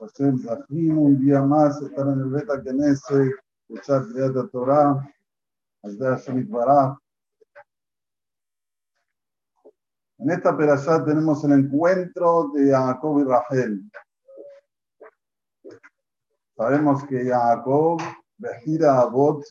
Un 0.00 1.20
día 1.20 1.42
más 1.42 1.82
estar 1.82 2.06
en 2.06 2.20
el 2.20 2.30
Beta 2.30 2.58
Knesset, 2.62 3.34
escuchar 3.68 4.06
de 4.06 4.48
Torah. 4.48 5.06
En 10.18 10.30
esta 10.30 10.56
perashá 10.56 11.04
tenemos 11.04 11.44
el 11.44 11.52
encuentro 11.52 12.50
de 12.54 12.70
Jacob 12.70 13.20
y 13.20 13.24
Rachel. 13.24 13.90
Sabemos 16.56 17.04
que 17.04 17.26
Jacob, 17.26 18.00
Bejira 18.38 19.00
Abot, 19.02 19.44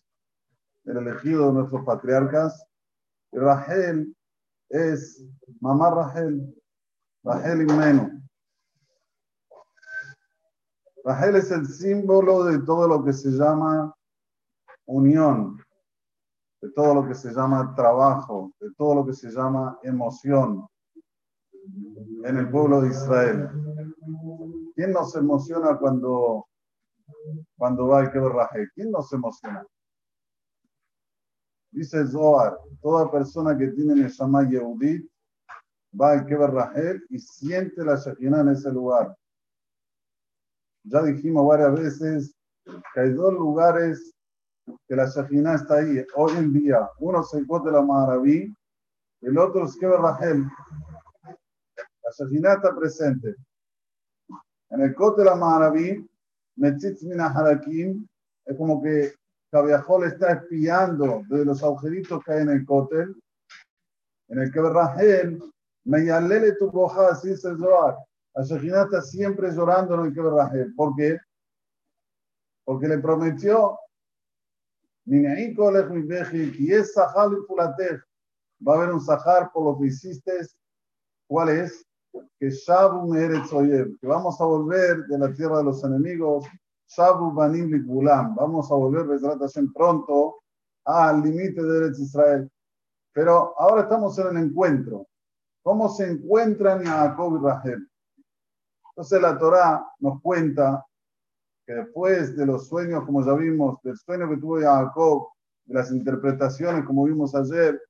el 0.85 0.97
elegido 0.97 1.49
de 1.49 1.53
nuestros 1.53 1.85
patriarcas, 1.85 2.65
y 3.31 3.37
Rachel 3.37 4.15
es 4.69 5.23
mamá 5.59 5.91
Rachel, 5.91 6.59
Rachel 7.23 7.61
Imenu. 7.69 8.18
Rachel 11.03 11.35
es 11.35 11.51
el 11.51 11.65
símbolo 11.65 12.43
de 12.43 12.59
todo 12.59 12.87
lo 12.87 13.03
que 13.03 13.13
se 13.13 13.29
llama 13.29 13.93
unión, 14.85 15.57
de 16.61 16.71
todo 16.71 16.95
lo 16.95 17.07
que 17.07 17.15
se 17.15 17.31
llama 17.31 17.73
trabajo, 17.75 18.51
de 18.59 18.71
todo 18.77 18.95
lo 18.95 19.05
que 19.05 19.13
se 19.13 19.29
llama 19.29 19.79
emoción 19.83 20.67
en 22.23 22.37
el 22.37 22.49
pueblo 22.49 22.81
de 22.81 22.89
Israel. 22.89 23.49
¿Quién 24.75 24.91
nos 24.91 25.15
emociona 25.15 25.77
cuando, 25.77 26.47
cuando 27.57 27.87
va 27.87 28.03
a 28.03 28.11
que 28.11 28.19
Rachel? 28.19 28.69
¿Quién 28.73 28.91
nos 28.91 29.11
emociona? 29.13 29.65
Dice 31.71 32.05
Zohar, 32.07 32.57
toda 32.81 33.11
persona 33.11 33.57
que 33.57 33.67
tiene 33.67 33.93
Neshama 33.93 34.49
Yehudit 34.49 35.07
va 35.99 36.13
a 36.13 36.25
que 36.25 36.35
Rachel 36.35 37.05
y 37.09 37.19
siente 37.19 37.83
la 37.83 37.95
Shekinah 37.95 38.41
en 38.41 38.49
ese 38.49 38.71
lugar. 38.71 39.15
Ya 40.91 41.03
dijimos 41.03 41.47
varias 41.47 41.73
veces 41.73 42.35
que 42.65 42.99
hay 42.99 43.13
dos 43.13 43.33
lugares 43.33 44.11
que 44.87 44.95
la 44.95 45.05
Shekhinah 45.05 45.55
está 45.55 45.75
ahí 45.75 46.03
hoy 46.15 46.31
en 46.37 46.51
día. 46.51 46.89
Uno 46.99 47.21
es 47.21 47.31
el 47.35 47.45
Cote 47.45 47.71
la 47.71 47.81
Maharaví, 47.81 48.51
el 49.21 49.37
otro 49.37 49.65
es 49.65 49.77
Keber 49.77 49.99
Rahel. 49.99 50.45
La 51.23 52.11
Shekhinah 52.17 52.53
está 52.53 52.75
presente. 52.75 53.35
En 54.71 54.81
el 54.81 54.95
Cote 54.95 55.23
la 55.23 55.35
Maharaví, 55.35 56.07
Metzitz 56.55 57.03
Mina 57.03 57.27
Harakim, 57.27 58.07
es 58.45 58.57
como 58.57 58.81
que 58.81 59.13
Cabiajol 59.51 60.05
está 60.05 60.31
espiando 60.33 61.21
de 61.29 61.45
los 61.45 61.63
agujeritos 61.63 62.23
que 62.23 62.33
hay 62.33 62.41
en 62.41 62.49
el 62.49 62.65
Kotel. 62.65 63.15
En 64.27 64.39
el 64.39 64.51
Keber 64.51 64.73
Rahel, 64.73 65.39
Meyalele 65.85 66.53
tu 66.53 66.71
boja, 66.71 67.09
así 67.09 67.31
es 67.31 67.45
el 67.45 67.57
Zohar. 67.57 67.95
La 68.35 68.43
Shekhinah 68.43 68.83
está 68.83 69.01
siempre 69.01 69.51
llorando 69.51 69.95
en 69.95 70.07
el 70.07 70.13
que 70.13 70.71
¿Por 70.75 70.95
qué? 70.95 71.17
Porque 72.63 72.87
le 72.87 72.99
prometió, 72.99 73.77
y 75.11 76.73
es 76.73 76.93
Sahal 76.93 77.33
y 77.33 78.67
Va 78.67 78.73
a 78.73 78.77
haber 78.77 78.93
un 78.93 79.01
Sahar 79.01 79.51
por 79.51 79.65
lo 79.65 79.79
que 79.79 79.87
hiciste. 79.87 80.31
¿Cuál 81.27 81.49
es? 81.49 81.85
Que 82.39 82.49
Shabu 82.49 83.13
que 83.13 84.07
vamos 84.07 84.39
a 84.39 84.45
volver 84.45 85.05
de 85.05 85.17
la 85.17 85.33
tierra 85.33 85.57
de 85.59 85.63
los 85.63 85.83
enemigos. 85.83 86.45
Shabu 86.87 87.33
Banim 87.33 87.71
Likulam. 87.71 88.35
Vamos 88.35 88.71
a 88.71 88.75
volver, 88.75 89.07
pronto 89.73 90.35
al 90.85 91.21
límite 91.21 91.61
de 91.61 91.77
Eretz 91.77 91.99
Israel. 91.99 92.49
Pero 93.13 93.53
ahora 93.59 93.83
estamos 93.83 94.17
en 94.19 94.27
el 94.27 94.43
encuentro. 94.43 95.07
¿Cómo 95.63 95.89
se 95.89 96.09
encuentran 96.09 96.83
Jacob 96.83 97.39
y 97.39 97.45
Rahel? 97.45 97.88
Entonces 98.99 99.21
la 99.21 99.37
Torá 99.39 99.89
nos 99.99 100.21
cuenta 100.21 100.85
que 101.65 101.71
después 101.73 102.35
de 102.35 102.45
los 102.45 102.67
sueños, 102.67 103.05
como 103.05 103.25
ya 103.25 103.33
vimos, 103.33 103.81
del 103.81 103.95
sueño 103.95 104.27
que 104.27 104.35
tuvo 104.35 104.59
Jacob, 104.59 105.29
de 105.63 105.73
las 105.73 105.89
interpretaciones, 105.89 106.83
como 106.83 107.05
vimos 107.05 107.33
ayer, 107.33 107.81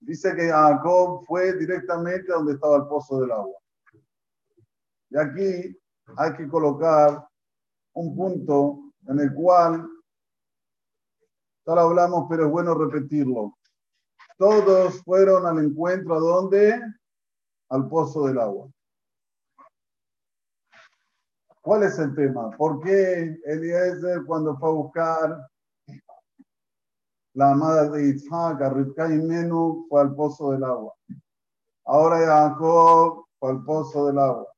dice 0.00 0.34
que 0.34 0.48
Jacob 0.50 1.24
fue 1.24 1.56
directamente 1.56 2.32
a 2.32 2.38
donde 2.38 2.54
estaba 2.54 2.78
el 2.78 2.88
pozo 2.88 3.20
del 3.20 3.30
agua. 3.30 3.56
Y 5.10 5.16
aquí 5.16 5.80
hay 6.16 6.34
que 6.36 6.48
colocar 6.48 7.28
un 7.92 8.16
punto 8.16 8.92
en 9.06 9.20
el 9.20 9.32
cual, 9.32 9.88
ahora 11.64 11.82
hablamos, 11.82 12.26
pero 12.28 12.46
es 12.46 12.50
bueno 12.50 12.74
repetirlo. 12.74 13.56
Todos 14.36 15.00
fueron 15.04 15.46
al 15.46 15.64
encuentro 15.64 16.16
a 16.16 16.18
donde 16.18 16.82
al 17.70 17.88
pozo 17.88 18.26
del 18.26 18.38
agua. 18.38 18.68
¿Cuál 21.62 21.84
es 21.84 21.98
el 21.98 22.14
tema? 22.14 22.50
¿Por 22.50 22.80
qué 22.80 23.38
Eliezer 23.44 24.24
cuando 24.24 24.56
fue 24.56 24.68
a 24.68 24.72
buscar 24.72 25.50
la 27.34 27.52
amada 27.52 27.88
de 27.90 28.08
Isaac, 28.08 28.60
a 28.62 29.08
y 29.08 29.18
Menú, 29.18 29.86
fue 29.88 30.00
al 30.00 30.14
pozo 30.14 30.52
del 30.52 30.64
agua? 30.64 30.94
Ahora 31.84 32.18
Jacob 32.18 33.26
fue 33.38 33.50
al 33.50 33.64
pozo 33.64 34.06
del 34.06 34.18
agua. 34.18 34.48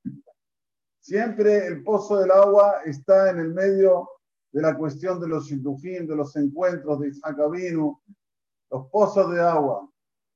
Siempre 1.00 1.66
el 1.66 1.82
pozo 1.82 2.18
del 2.18 2.30
agua 2.30 2.82
está 2.84 3.30
en 3.30 3.40
el 3.40 3.52
medio 3.52 4.08
de 4.52 4.62
la 4.62 4.76
cuestión 4.76 5.18
de 5.18 5.28
los 5.28 5.46
shidduchim, 5.46 6.06
de 6.06 6.14
los 6.14 6.36
encuentros 6.36 7.00
de 7.00 7.08
Isaac 7.08 7.38
Avinu, 7.40 8.00
los 8.70 8.86
pozos 8.88 9.32
de 9.32 9.40
agua. 9.40 9.88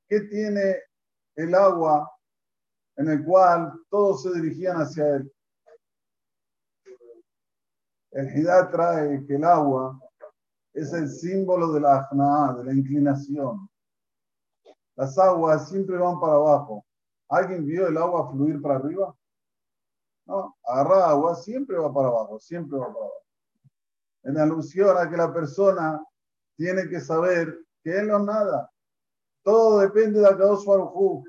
¿Qué 0.07 0.21
tiene 0.21 0.75
el 1.35 1.55
agua 1.55 2.11
en 2.97 3.09
el 3.09 3.23
cual 3.23 3.73
todos 3.89 4.23
se 4.23 4.33
dirigían 4.33 4.77
hacia 4.77 5.07
él. 5.15 5.31
El 8.11 8.35
Hidá 8.35 8.69
trae 8.69 9.23
que 9.25 9.35
el 9.35 9.43
agua 9.43 9.99
es 10.73 10.91
el 10.93 11.07
símbolo 11.07 11.71
de 11.71 11.81
la 11.81 11.97
ajna, 11.97 12.55
de 12.57 12.63
la 12.65 12.73
inclinación. 12.73 13.69
Las 14.95 15.17
aguas 15.19 15.69
siempre 15.69 15.97
van 15.97 16.19
para 16.19 16.33
abajo. 16.33 16.83
¿Alguien 17.29 17.65
vio 17.65 17.87
el 17.87 17.97
agua 17.97 18.31
fluir 18.31 18.59
para 18.61 18.75
arriba? 18.75 19.15
No, 20.25 20.57
agarra 20.63 21.09
agua, 21.09 21.35
siempre 21.35 21.77
va 21.77 21.93
para 21.93 22.07
abajo, 22.07 22.39
siempre 22.39 22.79
va 22.79 22.87
para 22.87 23.05
abajo. 23.05 23.23
En 24.23 24.37
alusión 24.37 24.97
a 24.97 25.09
que 25.09 25.17
la 25.17 25.31
persona 25.31 26.03
tiene 26.55 26.89
que 26.89 26.99
saber 26.99 27.59
que 27.83 27.99
él 27.99 28.07
no 28.07 28.19
nada. 28.19 28.71
Todo 29.43 29.79
depende 29.79 30.19
de 30.19 30.23
la 30.23 30.35
Kadosh 30.35 30.65
Baruj 30.65 31.23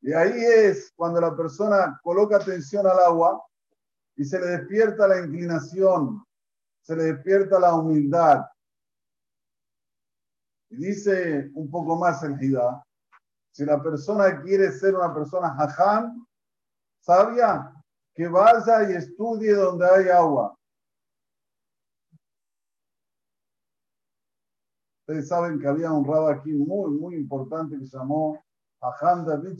y 0.00 0.12
ahí 0.12 0.44
es 0.44 0.92
cuando 0.94 1.20
la 1.20 1.36
persona 1.36 1.98
coloca 2.02 2.36
atención 2.36 2.86
al 2.86 2.98
agua 3.00 3.42
y 4.16 4.24
se 4.24 4.38
le 4.38 4.46
despierta 4.46 5.08
la 5.08 5.18
inclinación, 5.18 6.24
se 6.82 6.96
le 6.96 7.04
despierta 7.04 7.58
la 7.58 7.74
humildad. 7.74 8.44
Dice 10.70 11.50
un 11.54 11.70
poco 11.70 11.96
más 11.96 12.22
el 12.22 12.40
Hidá, 12.42 12.84
si 13.52 13.64
la 13.64 13.82
persona 13.82 14.40
quiere 14.42 14.70
ser 14.70 14.94
una 14.94 15.12
persona 15.12 15.54
jajam, 15.54 16.26
sabia, 17.00 17.72
que 18.14 18.28
vaya 18.28 18.90
y 18.90 18.94
estudie 18.94 19.54
donde 19.54 19.86
hay 19.86 20.08
agua. 20.08 20.56
Ustedes 25.00 25.28
saben 25.28 25.58
que 25.58 25.66
había 25.66 25.90
un 25.90 26.04
rabo 26.04 26.28
aquí 26.28 26.52
muy, 26.52 26.90
muy 26.90 27.14
importante 27.16 27.78
que 27.78 27.86
se 27.86 27.96
llamó 27.96 28.44
David 28.80 29.58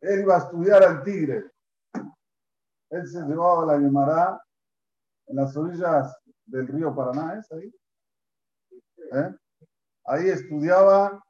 Él 0.00 0.20
iba 0.20 0.34
a 0.34 0.38
estudiar 0.38 0.82
al 0.82 1.02
tigre. 1.02 1.50
Él 2.90 3.06
se 3.06 3.20
llevaba 3.22 3.66
la 3.66 3.80
Gemara 3.80 4.42
en 5.26 5.36
las 5.36 5.56
orillas 5.56 6.16
del 6.46 6.66
río 6.66 6.94
Paraná, 6.94 7.38
¿es 7.38 7.50
ahí? 7.52 7.74
¿Eh? 9.12 9.36
Ahí 10.04 10.28
estudiaba 10.28 11.22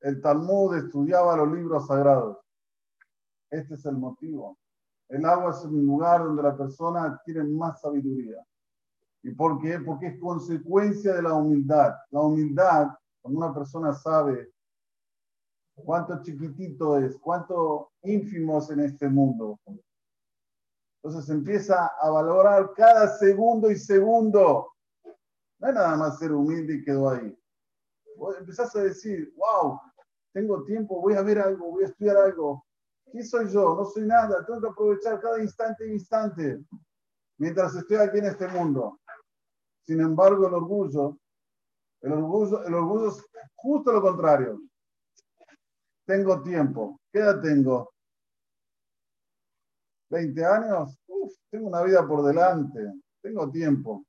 el 0.00 0.20
Talmud, 0.20 0.76
estudiaba 0.76 1.36
los 1.36 1.52
libros 1.52 1.86
sagrados. 1.86 2.38
Este 3.50 3.74
es 3.74 3.84
el 3.84 3.96
motivo. 3.98 4.58
El 5.08 5.24
agua 5.24 5.50
es 5.50 5.64
un 5.64 5.84
lugar 5.84 6.24
donde 6.24 6.42
la 6.42 6.56
persona 6.56 7.04
adquiere 7.04 7.42
más 7.42 7.80
sabiduría. 7.80 8.44
¿Y 9.22 9.30
por 9.32 9.60
qué? 9.60 9.78
Porque 9.80 10.08
es 10.08 10.20
consecuencia 10.20 11.14
de 11.14 11.22
la 11.22 11.34
humildad. 11.34 11.94
La 12.10 12.20
humildad 12.20 12.88
cuando 13.20 13.38
una 13.38 13.54
persona 13.54 13.92
sabe 13.92 14.50
cuánto 15.74 16.22
chiquitito 16.22 16.98
es, 16.98 17.16
cuánto 17.18 17.92
ínfimo 18.02 18.58
es 18.58 18.70
en 18.70 18.80
este 18.80 19.08
mundo, 19.08 19.58
entonces 21.02 21.30
empieza 21.30 21.86
a 22.00 22.10
valorar 22.10 22.72
cada 22.74 23.08
segundo 23.16 23.70
y 23.70 23.76
segundo. 23.76 24.72
No 25.58 25.68
es 25.68 25.74
nada 25.74 25.96
más 25.96 26.18
ser 26.18 26.32
humilde 26.32 26.74
y 26.74 26.84
quedó 26.84 27.10
ahí. 27.10 27.36
Vos 28.16 28.36
empezás 28.38 28.74
a 28.76 28.82
decir, 28.82 29.34
wow, 29.36 29.80
tengo 30.32 30.62
tiempo, 30.64 31.00
voy 31.00 31.14
a 31.14 31.22
ver 31.22 31.38
algo, 31.38 31.70
voy 31.70 31.84
a 31.84 31.86
estudiar 31.86 32.16
algo. 32.18 32.66
¿Quién 33.10 33.26
soy 33.26 33.48
yo? 33.48 33.74
No 33.74 33.84
soy 33.86 34.06
nada. 34.06 34.44
Tengo 34.44 34.60
que 34.60 34.68
aprovechar 34.68 35.20
cada 35.20 35.42
instante 35.42 35.88
y 35.88 35.92
instante 35.92 36.62
mientras 37.38 37.74
estoy 37.74 37.96
aquí 37.96 38.18
en 38.18 38.26
este 38.26 38.46
mundo. 38.48 38.99
Sin 39.86 40.00
embargo, 40.00 40.46
el 40.46 40.54
orgullo 40.54 41.18
el 42.02 42.12
orgullo, 42.12 42.64
el 42.64 42.74
orgullo 42.74 43.08
es 43.08 43.24
justo 43.54 43.92
lo 43.92 44.00
contrario. 44.00 44.60
tengo 46.06 46.42
tiempo. 46.42 46.98
¿Qué 47.12 47.20
edad 47.20 47.40
tengo? 47.40 47.92
¿20 50.10 50.44
años? 50.44 50.98
Uf, 51.06 51.32
tengo 51.50 51.68
una 51.68 51.82
vida 51.82 52.06
por 52.06 52.24
delante. 52.24 52.80
Tengo 53.22 53.50
tiempo. 53.50 54.04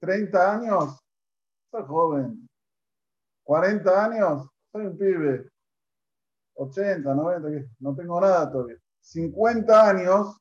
¿30 0.00 0.34
años? 0.34 0.98
Soy 1.70 1.84
joven. 1.86 2.48
¿40 3.46 3.88
años? 3.88 4.48
Soy 4.72 4.86
un 4.86 4.98
pibe. 4.98 5.48
80, 6.54 7.14
90, 7.14 7.66
no 7.78 7.94
tengo 7.94 8.20
nada 8.20 8.50
todavía. 8.50 8.76
50 9.00 9.88
años, 9.88 10.36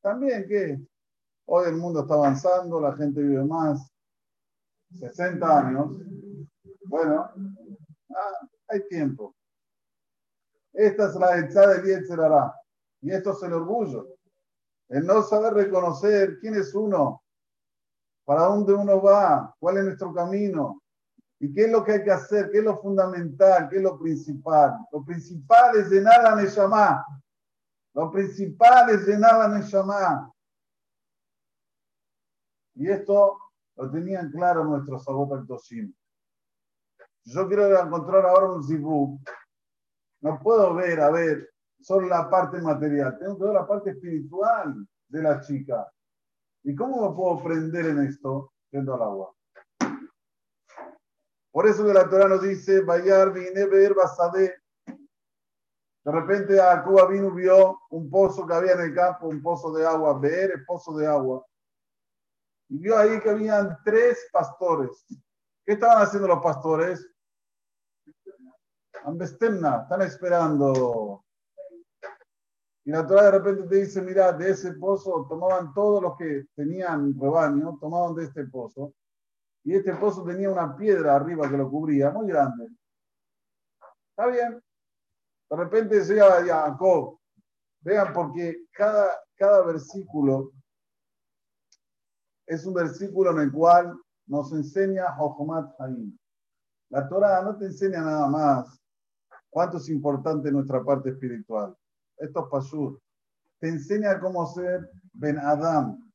también 0.00 0.46
¿qué? 0.48 0.78
Hoy 1.54 1.68
el 1.68 1.76
mundo 1.76 2.00
está 2.00 2.14
avanzando, 2.14 2.80
la 2.80 2.96
gente 2.96 3.20
vive 3.20 3.44
más. 3.44 3.92
60 4.98 5.58
años, 5.58 5.96
bueno, 6.84 7.30
ah, 8.10 8.48
hay 8.68 8.86
tiempo. 8.88 9.34
Esta 10.72 11.08
es 11.08 11.14
la 11.14 11.38
hecha 11.38 11.66
de 11.66 11.82
Yetzerará. 11.82 12.54
Y 13.02 13.10
esto 13.10 13.32
es 13.32 13.42
el 13.42 13.52
orgullo. 13.52 14.16
El 14.88 15.06
no 15.06 15.22
saber 15.22 15.52
reconocer 15.52 16.38
quién 16.40 16.54
es 16.54 16.74
uno, 16.74 17.22
para 18.24 18.44
dónde 18.44 18.72
uno 18.72 19.02
va, 19.02 19.54
cuál 19.58 19.78
es 19.78 19.84
nuestro 19.84 20.14
camino, 20.14 20.80
y 21.38 21.52
qué 21.52 21.64
es 21.64 21.70
lo 21.70 21.84
que 21.84 21.92
hay 21.92 22.04
que 22.04 22.12
hacer, 22.12 22.50
qué 22.50 22.58
es 22.58 22.64
lo 22.64 22.80
fundamental, 22.80 23.68
qué 23.68 23.76
es 23.76 23.82
lo 23.82 23.98
principal. 23.98 24.78
Lo 24.90 25.04
principal 25.04 25.76
es 25.76 25.90
llenar 25.90 26.22
la 26.22 26.36
Neshama. 26.36 27.04
Lo 27.94 28.10
principal 28.10 28.88
es 28.90 29.06
llenar 29.06 29.38
la 29.38 29.58
Neshama. 29.58 30.32
Y 32.74 32.90
esto 32.90 33.38
lo 33.76 33.90
tenían 33.90 34.30
claro 34.30 34.64
nuestros 34.64 35.04
Toshim. 35.46 35.92
Yo 37.24 37.46
quiero 37.46 37.78
encontrar 37.78 38.26
ahora 38.26 38.52
un 38.52 38.64
zibú. 38.64 39.20
No 40.20 40.40
puedo 40.40 40.74
ver, 40.74 41.00
a 41.00 41.10
ver, 41.10 41.50
solo 41.80 42.06
la 42.08 42.28
parte 42.28 42.60
material. 42.60 43.18
Tengo 43.18 43.38
que 43.38 43.44
ver 43.44 43.54
la 43.54 43.66
parte 43.66 43.90
espiritual 43.90 44.86
de 45.08 45.22
la 45.22 45.40
chica. 45.40 45.90
¿Y 46.64 46.74
cómo 46.74 47.08
me 47.08 47.16
puedo 47.16 47.42
prender 47.42 47.86
en 47.86 48.02
esto? 48.06 48.52
Yendo 48.70 48.94
al 48.94 49.02
agua. 49.02 49.34
Por 51.50 51.66
eso 51.66 51.84
que 51.84 51.92
la 51.92 52.08
Torah 52.08 52.28
nos 52.28 52.42
dice, 52.42 52.80
Bayar 52.80 53.32
vine 53.32 53.66
ver 53.66 53.94
basade. 53.94 54.54
De 56.04 56.10
repente 56.10 56.60
a 56.60 56.82
Cuba 56.82 57.06
vino 57.06 57.30
vio 57.30 57.78
un 57.90 58.10
pozo 58.10 58.46
que 58.46 58.54
había 58.54 58.72
en 58.72 58.80
el 58.80 58.94
campo, 58.94 59.28
un 59.28 59.42
pozo 59.42 59.70
de 59.72 59.86
agua, 59.86 60.18
ver 60.18 60.50
el 60.52 60.64
pozo 60.64 60.96
de 60.96 61.06
agua. 61.06 61.44
Y 62.72 62.78
vio 62.78 62.96
ahí 62.96 63.20
que 63.20 63.28
habían 63.28 63.76
tres 63.84 64.30
pastores. 64.32 65.04
¿Qué 65.62 65.74
estaban 65.74 66.02
haciendo 66.02 66.26
los 66.26 66.42
pastores? 66.42 67.06
Ambestemna, 69.04 69.82
están 69.82 70.00
esperando. 70.00 71.22
Y 72.82 72.90
la 72.90 73.06
Torah 73.06 73.24
de 73.24 73.30
repente 73.32 73.68
te 73.68 73.76
dice, 73.76 74.00
mira, 74.00 74.32
de 74.32 74.52
ese 74.52 74.72
pozo 74.72 75.26
tomaban 75.28 75.74
todos 75.74 76.02
los 76.02 76.16
que 76.16 76.46
tenían 76.54 77.14
rebaño, 77.20 77.76
tomaban 77.78 78.14
de 78.14 78.24
este 78.24 78.46
pozo. 78.46 78.94
Y 79.64 79.74
este 79.74 79.94
pozo 79.94 80.24
tenía 80.24 80.48
una 80.48 80.74
piedra 80.74 81.14
arriba 81.14 81.50
que 81.50 81.58
lo 81.58 81.70
cubría, 81.70 82.10
muy 82.10 82.26
grande. 82.26 82.68
Está 84.08 84.28
bien. 84.28 84.64
De 85.50 85.56
repente 85.56 86.02
llega 86.02 86.42
Jacob. 86.42 87.18
Vean, 87.82 88.14
porque 88.14 88.64
cada, 88.72 89.10
cada 89.34 89.62
versículo 89.62 90.52
es 92.46 92.66
un 92.66 92.74
versículo 92.74 93.30
en 93.30 93.40
el 93.40 93.52
cual 93.52 93.96
nos 94.26 94.52
enseña 94.52 95.14
Jojomat 95.16 95.74
Haim. 95.80 96.16
La 96.90 97.08
Torah 97.08 97.42
no 97.42 97.56
te 97.56 97.66
enseña 97.66 98.02
nada 98.02 98.28
más 98.28 98.80
cuánto 99.50 99.78
es 99.78 99.88
importante 99.88 100.50
nuestra 100.50 100.82
parte 100.84 101.10
espiritual. 101.10 101.76
Esto 102.16 102.44
es 102.44 102.50
Pashur. 102.50 103.00
Te 103.58 103.68
enseña 103.68 104.20
cómo 104.20 104.46
ser 104.46 104.90
Ben 105.12 105.38
Adam. 105.38 106.10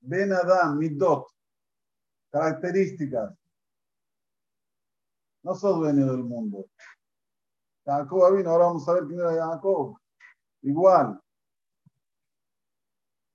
Ben 0.00 0.32
Adam, 0.32 0.78
Midot. 0.78 1.26
Características. 2.30 3.34
No 5.42 5.54
sos 5.54 5.76
dueño 5.76 6.06
del 6.06 6.24
mundo. 6.24 6.66
Jacob 7.84 8.36
vino, 8.36 8.50
ahora 8.50 8.66
vamos 8.66 8.88
a 8.88 8.94
ver 8.94 9.04
quién 9.04 9.20
era 9.20 9.46
Jacob. 9.46 9.96
Igual. 10.62 11.20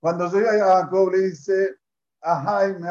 Cuando 0.00 0.30
llega 0.30 0.52
Jacob 0.52 1.10
le 1.12 1.18
dice, 1.30 1.76
Ajay, 2.20 2.78
me 2.78 2.88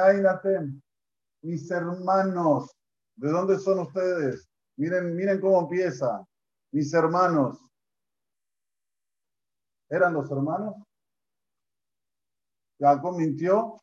mis 1.41 1.69
hermanos, 1.71 2.75
¿de 3.15 3.29
dónde 3.29 3.57
son 3.59 3.79
ustedes? 3.79 4.49
Miren, 4.77 5.15
miren 5.15 5.39
cómo 5.39 5.61
empieza. 5.61 6.25
Mis 6.71 6.93
hermanos. 6.93 7.59
¿Eran 9.89 10.13
los 10.13 10.29
hermanos? 10.29 10.75
Jacob 12.79 13.17
mintió. 13.17 13.81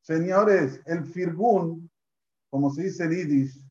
Señores, 0.00 0.80
el 0.86 1.04
firgún, 1.04 1.90
como 2.50 2.70
se 2.70 2.84
dice 2.84 3.04
en 3.04 3.10
Yiddish, 3.10 3.68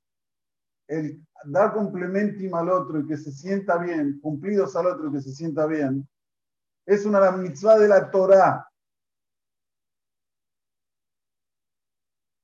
el 0.87 1.25
dar 1.45 1.73
complementum 1.73 2.53
al 2.55 2.69
otro 2.69 2.99
y 2.99 3.07
que 3.07 3.17
se 3.17 3.31
sienta 3.31 3.77
bien, 3.77 4.19
cumplidos 4.21 4.75
al 4.75 4.87
otro 4.87 5.09
y 5.09 5.13
que 5.13 5.21
se 5.21 5.33
sienta 5.33 5.65
bien, 5.65 6.07
es 6.93 7.05
una 7.05 7.31
mitzvah 7.31 7.77
de 7.77 7.87
la 7.87 8.11
Torah. 8.11 8.67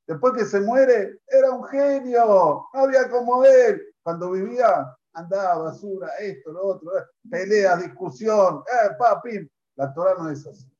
Después 0.08 0.36
que 0.36 0.46
se 0.46 0.62
muere, 0.62 1.20
era 1.28 1.52
un 1.52 1.66
genio, 1.66 2.66
no 2.74 2.80
había 2.80 3.10
como 3.10 3.44
él. 3.44 3.94
Cuando 4.02 4.32
vivía, 4.32 4.96
andaba 5.12 5.64
basura, 5.64 6.08
esto, 6.20 6.54
lo 6.54 6.66
otro, 6.66 6.98
eh, 6.98 7.04
pelea, 7.30 7.76
discusión, 7.76 8.64
eh. 8.68 9.50
La 9.76 9.94
Torah 9.94 10.16
no 10.18 10.30
es 10.30 10.48
así. 10.48 10.72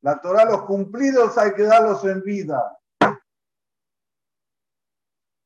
La 0.00 0.20
Torah, 0.20 0.46
los 0.46 0.62
cumplidos 0.62 1.38
hay 1.38 1.54
que 1.54 1.62
darlos 1.62 2.04
en 2.04 2.22
vida. 2.22 2.76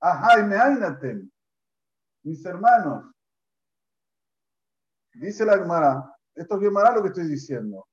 Ajá, 0.01 0.41
y 0.41 0.45
me 0.45 0.57
mis 2.23 2.45
hermanos. 2.47 3.05
Dice 5.13 5.45
la 5.45 5.59
Gemara, 5.59 6.18
esto 6.39 6.55
es 6.55 6.61
Gemara 6.61 6.95
lo 6.95 7.03
que 7.03 7.09
estoy 7.09 7.27
diciendo. 7.27 7.87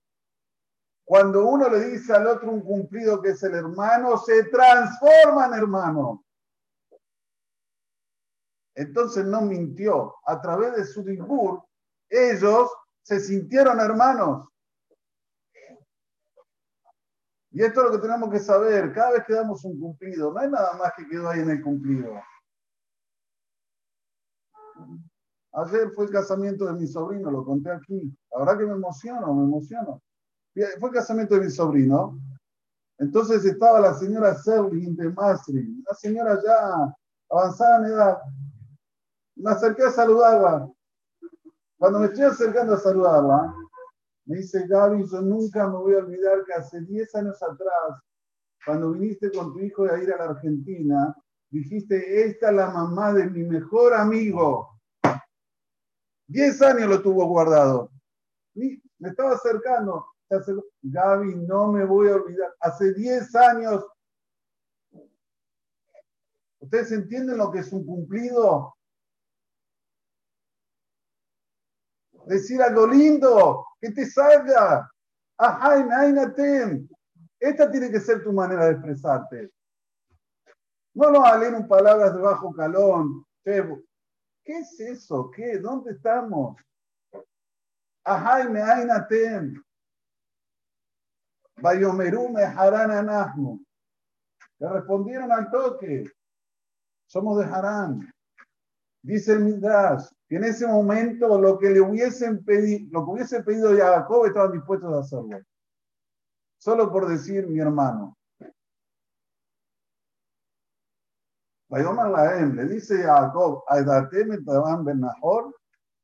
Cuando 1.04 1.46
uno 1.46 1.70
le 1.70 1.92
dice 1.92 2.14
al 2.14 2.28
otro 2.28 2.52
un 2.52 2.62
cumplido 2.62 3.22
que 3.22 3.30
es 3.30 3.44
el 3.44 3.56
hermano, 3.56 4.18
se 4.18 4.44
transforma 4.46 5.48
en 5.48 5.54
hermano. 5.54 6.24
Entonces 8.76 9.26
no 9.26 9.42
mintió. 9.42 10.16
A 10.26 10.42
través 10.42 10.76
de 10.76 10.86
su 10.86 11.04
ellos 12.10 12.72
se 13.04 13.20
sintieron 13.20 13.80
hermanos. 13.80 14.48
Y 17.52 17.64
esto 17.64 17.82
es 17.82 17.86
lo 17.86 17.92
que 17.94 18.06
tenemos 18.06 18.30
que 18.30 18.40
saber. 18.40 18.94
Cada 18.94 19.12
vez 19.12 19.24
que 19.26 19.34
damos 19.34 19.64
un 19.64 19.80
cumplido, 19.80 20.34
no 20.34 20.40
hay 20.40 20.50
nada 20.50 20.74
más 20.74 20.92
que 20.98 21.08
quedó 21.08 21.30
ahí 21.30 21.40
en 21.40 21.52
el 21.52 21.62
cumplido. 21.64 22.22
Ayer 25.56 25.90
fue 25.92 26.06
el 26.06 26.12
casamiento 26.12 26.66
de 26.66 26.74
mi 26.74 26.86
sobrino, 26.86 27.32
lo 27.32 27.46
conté 27.46 27.72
aquí. 27.72 28.14
La 28.32 28.40
verdad 28.40 28.58
que 28.58 28.66
me 28.66 28.74
emociono, 28.74 29.34
me 29.34 29.44
emociono. 29.46 30.02
Fue 30.54 30.90
el 30.90 30.96
casamiento 30.96 31.36
de 31.36 31.42
mi 31.46 31.50
sobrino. 31.50 32.20
Entonces 32.98 33.44
estaba 33.46 33.80
la 33.80 33.94
señora 33.94 34.36
Serling 34.36 34.96
de 34.96 35.10
Masri, 35.10 35.60
una 35.60 35.94
señora 35.98 36.40
ya 36.44 36.96
avanzada 37.30 37.78
en 37.80 37.86
edad. 37.86 38.18
Me 39.36 39.52
acerqué 39.52 39.84
a 39.84 39.92
saludarla. 39.92 40.70
Cuando 41.78 42.00
me 42.00 42.08
estoy 42.08 42.24
acercando 42.24 42.74
a 42.74 42.80
saludarla, 42.80 43.54
me 44.26 44.38
dice, 44.38 44.66
Gaby, 44.68 45.06
yo 45.10 45.22
nunca 45.22 45.68
me 45.68 45.78
voy 45.78 45.94
a 45.94 46.00
olvidar 46.00 46.44
que 46.46 46.54
hace 46.54 46.82
10 46.82 47.16
años 47.16 47.42
atrás, 47.44 48.02
cuando 48.66 48.92
viniste 48.92 49.32
con 49.32 49.54
tu 49.54 49.60
hijo 49.60 49.84
a 49.84 50.02
ir 50.02 50.12
a 50.12 50.18
la 50.18 50.32
Argentina, 50.32 51.16
dijiste, 51.50 52.26
esta 52.26 52.50
es 52.50 52.56
la 52.56 52.72
mamá 52.72 53.14
de 53.14 53.30
mi 53.30 53.44
mejor 53.44 53.94
amigo. 53.94 54.75
10 56.28 56.62
años 56.62 56.90
lo 56.90 57.02
tuvo 57.02 57.26
guardado. 57.28 57.92
Me 58.54 59.10
estaba 59.10 59.34
acercando. 59.34 60.08
Gaby, 60.82 61.36
no 61.36 61.72
me 61.72 61.86
voy 61.86 62.10
a 62.10 62.16
olvidar. 62.16 62.56
Hace 62.60 62.94
10 62.94 63.36
años. 63.36 63.86
¿Ustedes 66.60 66.92
entienden 66.92 67.38
lo 67.38 67.52
que 67.52 67.60
es 67.60 67.72
un 67.72 67.86
cumplido? 67.86 68.76
decir 72.26 72.62
algo 72.62 72.88
lindo, 72.88 73.66
que 73.80 73.92
te 73.92 74.06
salga. 74.06 74.90
Ajá, 75.38 75.76
Esta 77.40 77.72
tiene 77.72 77.92
que 77.92 78.00
ser 78.00 78.24
tu 78.24 78.32
manera 78.32 78.66
de 78.66 78.72
expresarte. 78.72 79.52
No 80.94 81.12
leer 81.38 81.54
un 81.54 81.68
palabras 81.68 82.16
de 82.16 82.22
bajo 82.22 82.54
calón. 82.54 83.26
¿Qué 84.46 84.60
es 84.60 84.80
eso? 84.80 85.32
¿Qué? 85.32 85.58
¿Dónde 85.58 85.94
estamos? 85.94 86.56
Ajá, 88.04 88.36
ainatem. 88.36 89.62
Bayomeru 91.58 92.30
me 92.30 92.42
Le 94.60 94.70
respondieron 94.70 95.32
al 95.32 95.50
toque. 95.50 96.12
somos 97.08 97.40
de 97.40 97.46
Harán. 97.46 98.14
Dice 99.02 99.34
el 99.34 99.40
Midrash 99.40 100.06
que 100.28 100.36
en 100.36 100.44
ese 100.44 100.68
momento 100.68 101.40
lo 101.40 101.58
que 101.58 101.72
le 101.72 101.82
hubiesen 101.82 102.44
pedido, 102.44 102.88
lo 102.92 103.06
que 103.06 103.12
hubiese 103.12 103.44
pedido 103.44 103.76
Jacob 103.76 104.26
estaban 104.26 104.52
dispuestos 104.52 104.94
a 104.94 105.00
hacerlo. 105.00 105.40
Solo 106.60 106.92
por 106.92 107.08
decir 107.08 107.48
mi 107.48 107.60
hermano. 107.60 108.16
Le 111.76 112.66
dice 112.68 113.04
Jacob, 113.04 113.64
Ben 114.86 115.00
Nahor, 115.02 115.54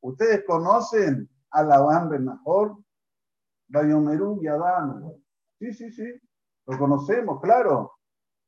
ustedes 0.02 0.44
conocen 0.46 1.28
a 1.50 1.62
Labán 1.62 2.10
Ben 2.10 2.26
Nahor, 2.26 2.76
Bayomerú 3.68 4.38
y 4.42 4.48
Adán. 4.48 5.14
Sí, 5.58 5.72
sí, 5.72 5.90
sí, 5.90 6.20
lo 6.66 6.78
conocemos, 6.78 7.40
claro. 7.40 7.92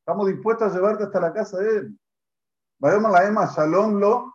Estamos 0.01 0.27
dispuestos 0.27 0.71
a 0.71 0.75
llevarte 0.75 1.05
hasta 1.05 1.21
la 1.21 1.33
casa 1.33 1.59
de 1.59 1.77
él. 1.79 2.01
Vayamos 2.79 3.11
la 3.11 3.25
Ema 3.27 3.47
Shalom 3.47 3.95
lo. 3.99 4.35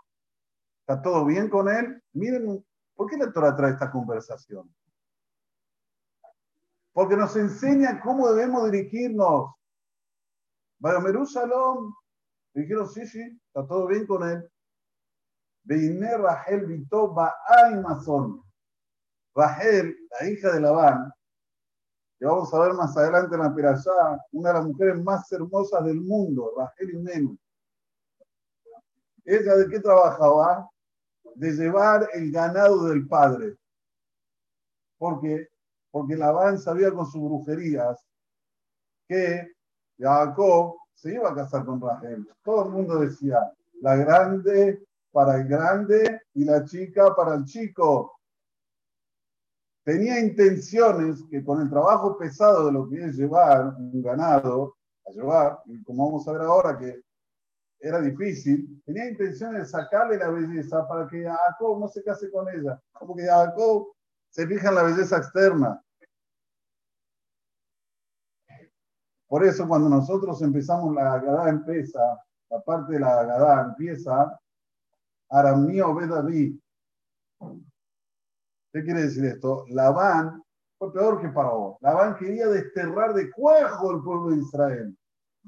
¿Está 0.82 1.00
todo 1.00 1.26
bien 1.26 1.48
con 1.48 1.70
él? 1.70 2.02
Miren, 2.14 2.66
¿por 2.96 3.08
qué 3.08 3.18
la 3.18 3.32
Torah 3.32 3.56
trae 3.56 3.74
esta 3.74 3.92
conversación? 3.92 4.74
Porque 6.92 7.16
nos 7.16 7.36
enseña 7.36 8.02
cómo 8.02 8.32
debemos 8.32 8.72
dirigirnos. 8.72 9.54
Vayomerú 10.80 11.26
Shalom. 11.26 11.94
Dijeron, 12.60 12.90
sí, 12.90 13.08
sí, 13.08 13.22
está 13.48 13.66
todo 13.66 13.88
bien 13.88 14.06
con 14.06 14.28
él. 14.30 14.50
Veine 15.64 16.18
Rahel 16.18 16.66
Vito 16.66 17.14
Ba'ay 17.14 17.80
Mazón. 17.82 18.44
Rahel, 19.34 19.96
la 20.20 20.30
hija 20.30 20.52
de 20.52 20.60
Labán, 20.60 21.10
que 22.18 22.26
vamos 22.26 22.54
a 22.54 22.60
ver 22.60 22.74
más 22.74 22.98
adelante 22.98 23.36
en 23.36 23.42
la 23.42 23.56
Pirashá, 23.56 24.20
una 24.34 24.50
de 24.50 24.56
las 24.56 24.66
mujeres 24.66 25.02
más 25.02 25.32
hermosas 25.32 25.86
del 25.86 26.02
mundo, 26.02 26.52
Rahel 26.58 26.96
Imenu. 26.96 27.38
¿Ella 29.24 29.56
de 29.56 29.70
qué 29.70 29.80
trabajaba? 29.80 30.70
De 31.36 31.52
llevar 31.54 32.10
el 32.14 32.30
ganado 32.30 32.90
del 32.90 33.08
padre. 33.08 33.56
¿Por 34.98 35.22
qué? 35.22 35.48
Porque 35.92 36.18
Labán 36.18 36.60
sabía 36.60 36.92
con 36.92 37.06
sus 37.06 37.22
brujerías 37.22 38.06
que 39.08 39.54
Jacob 39.98 40.76
se 41.02 41.14
iba 41.14 41.30
a 41.30 41.36
casar 41.36 41.66
con 41.66 41.80
Rahel. 41.80 42.28
Todo 42.44 42.66
el 42.66 42.72
mundo 42.72 43.00
decía, 43.00 43.40
la 43.82 43.96
grande 43.96 44.84
para 45.12 45.38
el 45.38 45.48
grande 45.48 46.22
y 46.34 46.44
la 46.44 46.66
chica 46.66 47.16
para 47.16 47.36
el 47.36 47.46
chico 47.46 48.20
tenía 49.84 50.20
intenciones 50.20 51.24
que 51.32 51.44
con 51.44 51.62
el 51.62 51.70
trabajo 51.70 52.18
pesado 52.18 52.66
de 52.66 52.74
lo 52.74 52.88
que 52.90 53.06
es 53.06 53.16
llevar 53.16 53.76
un 53.78 54.02
ganado, 54.04 54.76
a 55.08 55.12
llevar, 55.12 55.60
y 55.66 55.82
como 55.84 56.06
vamos 56.06 56.28
a 56.28 56.34
ver 56.34 56.42
ahora 56.42 56.78
que 56.78 57.02
era 57.80 58.02
difícil, 58.02 58.84
tenía 58.86 59.10
intenciones 59.10 59.62
de 59.62 59.68
sacarle 59.68 60.18
la 60.18 60.30
belleza 60.30 60.86
para 60.86 61.08
que 61.08 61.24
Jacob 61.24 61.80
no 61.80 61.88
se 61.88 62.04
case 62.04 62.30
con 62.30 62.46
ella, 62.50 62.80
como 62.92 63.16
que 63.16 63.24
Jacob 63.24 63.94
se 64.30 64.46
fija 64.46 64.70
en 64.70 64.76
la 64.76 64.84
belleza 64.84 65.18
externa. 65.18 65.82
Por 69.30 69.46
eso 69.46 69.68
cuando 69.68 69.88
nosotros 69.88 70.42
empezamos 70.42 70.94
la 70.96 71.14
Agadá 71.14 71.50
empieza, 71.50 72.00
la 72.50 72.60
parte 72.62 72.94
de 72.94 73.00
la 73.00 73.20
Agadá 73.20 73.62
empieza, 73.62 74.40
Aramío 75.30 75.94
David 75.94 76.60
¿Qué 78.72 78.84
quiere 78.84 79.04
decir 79.04 79.26
esto? 79.26 79.66
Labán 79.70 80.44
fue 80.78 80.92
peor 80.92 81.22
que 81.22 81.32
Faraón. 81.32 81.76
Labán 81.82 82.16
quería 82.18 82.48
desterrar 82.48 83.14
de 83.14 83.30
cuajo 83.32 83.92
el 83.92 84.04
pueblo 84.04 84.32
de 84.32 84.38
Israel. 84.38 84.98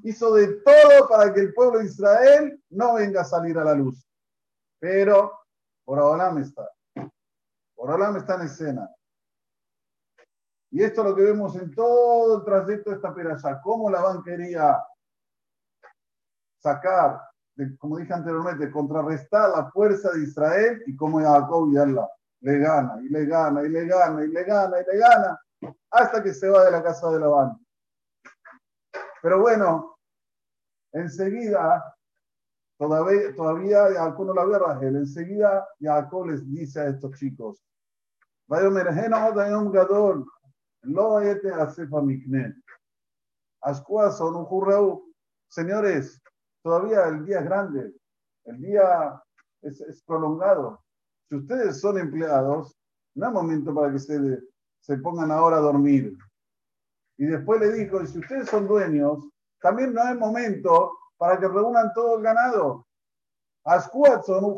Hizo 0.04 0.34
de 0.36 0.48
todo 0.62 1.10
para 1.10 1.34
que 1.34 1.42
el 1.42 1.54
pueblo 1.54 1.80
de 1.80 1.86
Israel 1.86 2.64
no 2.70 2.96
venga 2.96 3.22
a 3.22 3.26
salir 3.26 3.58
a 3.58 3.64
la 3.64 3.74
luz. 3.74 4.08
Pero 4.80 5.32
por 5.86 6.34
me 6.34 6.42
está. 6.42 6.70
Por 7.76 8.12
me 8.12 8.20
está 8.20 8.36
en 8.36 8.42
escena. 8.42 8.90
Y 10.72 10.82
esto 10.84 11.02
es 11.02 11.08
lo 11.10 11.16
que 11.16 11.24
vemos 11.24 11.56
en 11.58 11.70
todo 11.76 12.38
el 12.38 12.46
trayecto 12.46 12.90
de 12.90 12.96
esta 12.96 13.14
peralla. 13.14 13.62
Cómo 13.62 13.90
Labán 13.90 14.24
quería 14.24 14.82
sacar, 16.60 17.22
como 17.78 17.98
dije 17.98 18.14
anteriormente, 18.14 18.72
contrarrestar 18.72 19.50
la 19.50 19.70
fuerza 19.70 20.12
de 20.12 20.24
Israel 20.24 20.82
y 20.88 20.96
cómo 20.96 21.20
Jacob 21.20 21.72
y 21.74 21.78
Allah 21.78 22.10
le 22.40 22.58
gana, 22.58 23.00
y 23.02 23.10
le 23.10 23.26
gana, 23.26 23.64
y 23.64 23.70
le 23.70 23.86
gana, 23.86 24.24
y 24.24 24.28
le 24.30 24.44
gana, 24.44 24.78
y 24.80 24.86
le 24.92 24.98
gana, 24.98 25.40
hasta 25.92 26.24
que 26.24 26.34
se 26.34 26.50
va 26.50 26.66
de 26.66 26.72
la 26.72 26.82
casa 26.82 27.12
de 27.12 27.20
Labán. 27.20 27.60
Pero 29.22 29.42
bueno, 29.42 30.00
enseguida, 30.94 31.96
todavía, 32.80 33.36
todavía 33.36 33.94
Jacob 33.94 34.26
no 34.26 34.34
la 34.34 34.46
ve 34.46 34.58
Rachel, 34.58 34.96
enseguida 34.96 35.68
Jacob 35.80 36.28
les 36.28 36.50
dice 36.50 36.80
a 36.80 36.88
estos 36.88 37.12
chicos, 37.18 37.62
gadol, 38.48 40.26
lo 40.84 41.20
este 41.20 41.50
son 44.18 44.36
un 44.36 44.46
Señores, 45.48 46.22
todavía 46.64 47.08
el 47.08 47.26
día 47.26 47.40
es 47.40 47.46
grande, 47.46 47.94
el 48.46 48.62
día 48.62 49.22
es, 49.62 49.82
es 49.82 50.02
prolongado. 50.04 50.82
Si 51.30 51.36
ustedes 51.36 51.80
son 51.80 51.98
empleados, 51.98 52.76
no 53.16 53.28
es 53.28 53.34
momento 53.34 53.74
para 53.76 53.92
que 53.92 54.00
se, 54.00 54.40
se 54.80 54.98
pongan 54.98 55.32
ahora 55.32 55.58
a 55.58 55.62
dormir. 55.62 56.18
Y 57.18 57.26
después 57.26 57.60
le 57.60 57.72
dijo, 57.74 58.02
y 58.02 58.08
si 58.08 58.20
ustedes 58.20 58.50
son 58.50 58.68
dueños, 58.68 59.28
también 59.60 59.94
no 59.94 60.02
es 60.10 60.18
momento 60.18 60.98
para 61.18 61.40
que 61.40 61.48
reúnan 61.48 61.94
todo 61.94 62.18
el 62.18 62.24
ganado. 62.24 62.88
Ascuatson, 63.64 64.44
un 64.44 64.56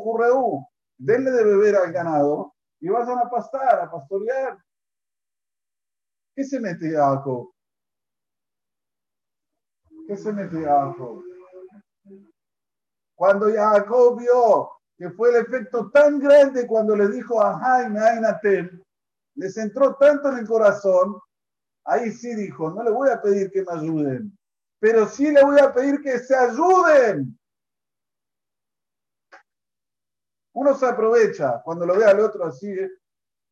denle 0.96 1.30
de 1.30 1.44
beber 1.44 1.76
al 1.76 1.92
ganado 1.92 2.54
y 2.80 2.88
vayan 2.88 3.18
a 3.18 3.28
pastar, 3.28 3.80
a 3.80 3.90
pastorear. 3.90 4.58
¿Qué 6.34 6.44
se 6.44 6.58
mete 6.60 6.90
Jacob? 6.90 7.52
¿Qué 10.06 10.16
se 10.16 10.32
mete 10.32 10.62
Jacob? 10.62 11.22
Cuando 13.14 13.52
Jacob 13.52 14.18
vio 14.18 14.70
que 14.96 15.10
fue 15.10 15.30
el 15.30 15.44
efecto 15.44 15.90
tan 15.90 16.18
grande 16.18 16.66
cuando 16.66 16.96
le 16.96 17.08
dijo 17.08 17.40
a 17.40 17.58
Jaime 17.58 18.00
Ainatel, 18.00 18.82
les 19.36 19.56
entró 19.56 19.96
tanto 19.96 20.28
en 20.30 20.38
el 20.38 20.46
corazón, 20.46 21.20
ahí 21.84 22.10
sí 22.12 22.34
dijo, 22.34 22.70
no 22.70 22.82
le 22.82 22.90
voy 22.90 23.10
a 23.10 23.20
pedir 23.20 23.50
que 23.50 23.62
me 23.62 23.72
ayuden, 23.72 24.38
pero 24.78 25.08
sí 25.08 25.30
le 25.30 25.42
voy 25.42 25.58
a 25.58 25.72
pedir 25.72 26.00
que 26.00 26.18
se 26.18 26.34
ayuden. 26.34 27.38
Uno 30.52 30.74
se 30.74 30.86
aprovecha 30.86 31.60
cuando 31.64 31.84
lo 31.84 31.96
ve 31.96 32.04
al 32.04 32.20
otro 32.20 32.44
así, 32.44 32.72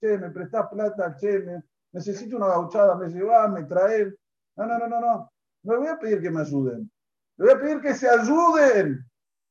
che, 0.01 0.19
me 0.19 0.31
prestás 0.31 0.69
plata, 0.69 1.17
che, 1.17 1.45
necesito 1.93 2.37
una 2.37 2.49
gauchada, 2.49 2.97
me 2.97 3.09
llevas, 3.09 3.51
me 3.51 3.65
traes. 3.65 4.15
No, 4.57 4.67
no, 4.67 4.79
no, 4.79 4.89
no, 4.89 5.01
no. 5.01 5.33
No 5.63 5.73
le 5.75 5.79
voy 5.79 5.89
a 5.89 5.99
pedir 5.99 6.21
que 6.21 6.31
me 6.31 6.41
ayuden. 6.41 6.91
Le 7.37 7.45
voy 7.47 7.55
a 7.55 7.61
pedir 7.61 7.81
que 7.81 7.95
se 7.95 8.09
ayuden 8.09 9.05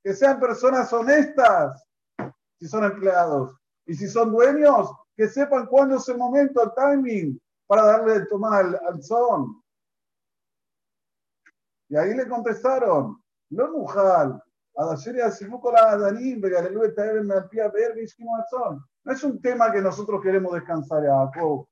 que 0.03 0.13
sean 0.13 0.39
personas 0.39 0.91
honestas, 0.91 1.83
si 2.59 2.67
son 2.67 2.83
empleados. 2.83 3.55
Y 3.85 3.93
si 3.93 4.07
son 4.07 4.31
dueños, 4.31 4.91
que 5.15 5.27
sepan 5.27 5.65
cuándo 5.67 5.97
es 5.97 6.07
el 6.09 6.17
momento, 6.17 6.63
el 6.63 6.71
timing, 6.73 7.39
para 7.67 7.85
darle 7.85 8.19
de 8.19 8.25
tomar 8.25 8.79
al, 8.87 9.03
son. 9.03 9.61
Y 11.89 11.95
ahí 11.95 12.13
le 12.13 12.27
contestaron, 12.27 13.21
no 13.49 13.71
mujal, 13.71 14.41
no 19.03 19.11
es 19.11 19.23
un 19.23 19.41
tema 19.41 19.71
que 19.71 19.81
nosotros 19.81 20.21
queremos 20.21 20.53
descansar 20.53 21.03
Jacob. 21.03 21.67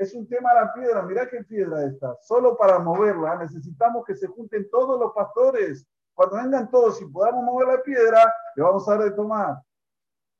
Es 0.00 0.14
un 0.14 0.26
tema 0.26 0.54
de 0.54 0.60
la 0.60 0.72
piedra. 0.72 1.02
Mirá 1.02 1.28
qué 1.28 1.44
piedra 1.44 1.84
esta. 1.84 2.16
Solo 2.22 2.56
para 2.56 2.78
moverla 2.78 3.36
necesitamos 3.36 4.02
que 4.06 4.16
se 4.16 4.28
junten 4.28 4.70
todos 4.70 4.98
los 4.98 5.12
pastores 5.12 5.86
cuando 6.14 6.36
vengan 6.36 6.70
todos 6.70 7.02
y 7.02 7.06
podamos 7.06 7.44
mover 7.44 7.68
la 7.68 7.82
piedra, 7.82 8.34
le 8.56 8.62
vamos 8.62 8.88
a 8.88 8.92
dar 8.92 9.04
de 9.04 9.10
tomar. 9.10 9.62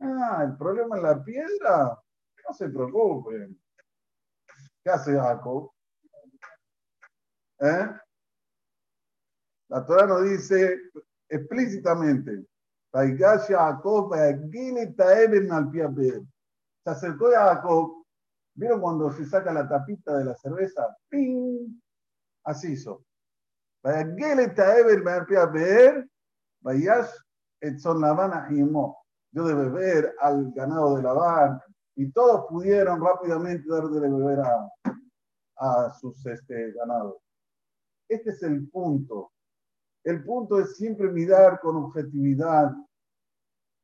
Ah, 0.00 0.44
el 0.44 0.56
problema 0.56 0.96
es 0.96 1.02
la 1.02 1.22
piedra. 1.22 1.98
No 2.48 2.54
se 2.54 2.70
preocupen. 2.70 3.60
¿Qué 4.82 4.90
hace 4.90 5.12
Jacob? 5.12 5.70
¿Eh? 7.60 7.86
La 9.68 9.84
Torah 9.84 10.06
nos 10.06 10.22
dice 10.24 10.78
explícitamente, 11.28 12.46
se 16.82 16.90
acercó 16.90 17.28
a 17.28 17.54
Jacob. 17.54 17.99
¿Vieron 18.60 18.82
cuando 18.82 19.10
se 19.10 19.24
saca 19.24 19.54
la 19.54 19.66
tapita 19.66 20.18
de 20.18 20.26
la 20.26 20.34
cerveza? 20.34 20.94
¡Ping! 21.08 21.80
Así 22.44 22.72
hizo. 22.72 23.06
Yo 29.32 29.44
de 29.46 29.54
beber 29.54 30.14
al 30.20 30.52
ganado 30.52 30.96
de 30.96 31.02
Labán 31.02 31.58
y 31.96 32.12
todos 32.12 32.44
pudieron 32.50 33.02
rápidamente 33.02 33.64
dar 33.66 33.84
de 33.84 34.00
beber 34.00 34.40
a, 34.40 34.70
a 35.56 35.94
sus 35.94 36.26
este, 36.26 36.72
ganados. 36.72 37.16
Este 38.10 38.28
es 38.28 38.42
el 38.42 38.68
punto. 38.68 39.32
El 40.04 40.22
punto 40.22 40.60
es 40.60 40.76
siempre 40.76 41.10
mirar 41.10 41.60
con 41.60 41.76
objetividad. 41.76 42.72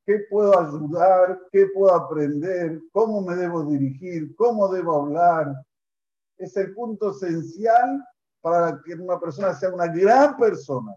¿Qué 0.07 0.21
puedo 0.31 0.57
ayudar? 0.57 1.41
¿Qué 1.51 1.67
puedo 1.75 1.93
aprender? 1.93 2.81
¿Cómo 2.93 3.21
me 3.23 3.35
debo 3.35 3.65
dirigir? 3.65 4.37
¿Cómo 4.37 4.69
debo 4.69 5.03
hablar? 5.03 5.53
Es 6.39 6.57
el 6.57 6.73
punto 6.75 7.11
esencial 7.11 8.07
para 8.41 8.81
que 8.85 8.95
una 8.95 9.19
persona 9.19 9.53
sea 9.53 9.75
una 9.75 9.89
gran 9.89 10.37
persona. 10.37 10.95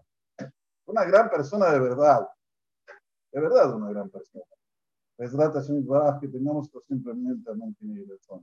Una 0.86 1.04
gran 1.04 1.28
persona 1.28 1.72
de 1.72 1.80
verdad. 1.80 2.28
De 3.32 3.40
verdad, 3.40 3.74
una 3.74 3.90
gran 3.90 4.08
persona. 4.08 4.44
Es 5.18 5.32
rata 5.34 5.60
que 6.20 6.28
tengamos 6.28 6.66
esto 6.66 6.80
siempre 6.86 7.12
en 7.12 7.24
mente, 7.24 7.50
amén, 7.50 7.74
tiene 7.78 8.06
razón. 8.08 8.42